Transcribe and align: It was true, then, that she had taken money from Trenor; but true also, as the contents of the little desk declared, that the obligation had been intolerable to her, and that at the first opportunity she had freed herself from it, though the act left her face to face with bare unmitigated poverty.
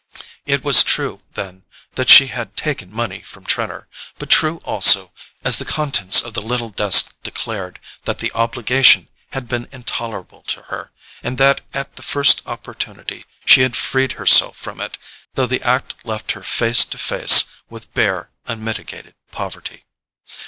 It 0.47 0.63
was 0.63 0.81
true, 0.81 1.19
then, 1.35 1.63
that 1.93 2.09
she 2.09 2.25
had 2.33 2.57
taken 2.57 2.91
money 2.91 3.21
from 3.21 3.45
Trenor; 3.45 3.87
but 4.17 4.31
true 4.31 4.57
also, 4.63 5.13
as 5.43 5.59
the 5.59 5.63
contents 5.63 6.23
of 6.23 6.33
the 6.33 6.41
little 6.41 6.71
desk 6.71 7.13
declared, 7.21 7.79
that 8.05 8.17
the 8.17 8.31
obligation 8.33 9.09
had 9.33 9.47
been 9.47 9.67
intolerable 9.71 10.41
to 10.47 10.63
her, 10.73 10.91
and 11.21 11.37
that 11.37 11.61
at 11.71 11.97
the 11.97 12.01
first 12.01 12.41
opportunity 12.47 13.25
she 13.45 13.61
had 13.61 13.75
freed 13.75 14.13
herself 14.13 14.57
from 14.57 14.81
it, 14.81 14.97
though 15.35 15.45
the 15.45 15.61
act 15.61 15.93
left 16.03 16.31
her 16.31 16.41
face 16.41 16.83
to 16.85 16.97
face 16.97 17.43
with 17.69 17.93
bare 17.93 18.31
unmitigated 18.47 19.13
poverty. 19.31 19.85